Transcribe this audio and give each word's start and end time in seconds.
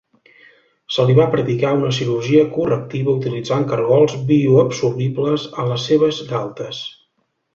Se 0.93 1.03
li 1.09 1.15
va 1.19 1.27
practicar 1.35 1.73
una 1.79 1.91
cirurgia 1.97 2.45
correctiva 2.55 3.13
utilitzant 3.21 3.67
cargols 3.73 4.17
bioabsorbibles 4.31 5.47
a 5.65 5.69
les 5.73 5.87
seves 5.91 6.23
galtes. 6.33 6.81